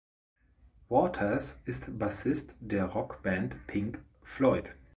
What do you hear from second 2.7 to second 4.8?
Rockband Pink Floyd.